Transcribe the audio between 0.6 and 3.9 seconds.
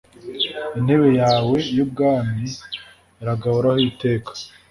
Intebe yawe y’ubwami iragahoraho